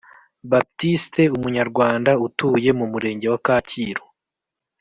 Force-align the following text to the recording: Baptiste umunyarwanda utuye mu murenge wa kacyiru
Baptiste 0.51 1.21
umunyarwanda 1.37 2.11
utuye 2.25 2.69
mu 2.79 2.85
murenge 2.91 3.27
wa 3.33 3.39
kacyiru 3.45 4.03